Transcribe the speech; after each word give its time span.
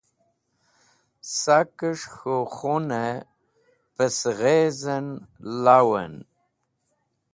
Sakẽs̃h 1.39 2.07
k̃hũ 2.15 2.43
kunẽ 2.55 3.15
pẽ 3.95 4.05
sẽghezẽn 4.19 5.07
lawẽn 5.63 6.13